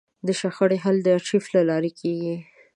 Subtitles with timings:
[0.27, 2.35] د شخړې حل د ارشیف له لارې کېږي.